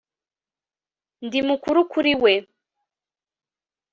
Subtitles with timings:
[1.25, 2.33] ndi mukuru kuri we